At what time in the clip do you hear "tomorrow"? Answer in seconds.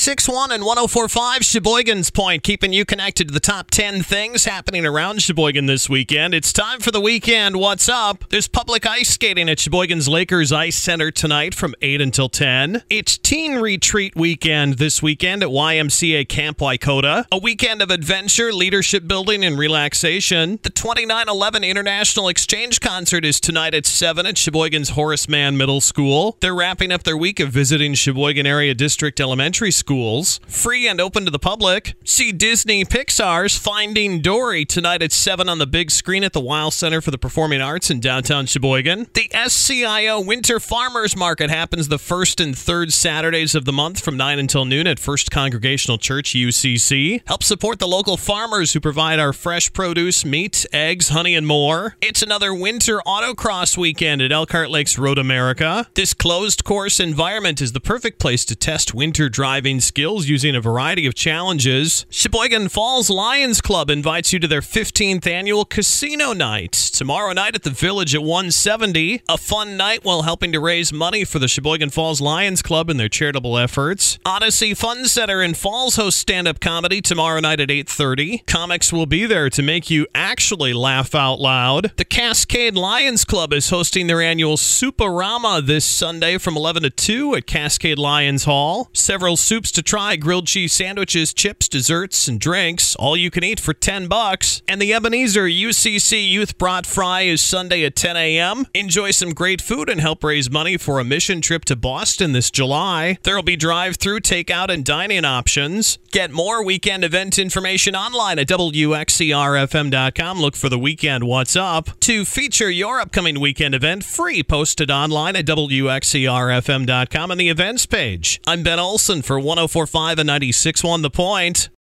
66.72-67.32, 77.00-77.40